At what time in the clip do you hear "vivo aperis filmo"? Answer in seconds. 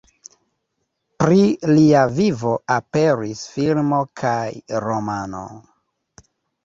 2.15-4.03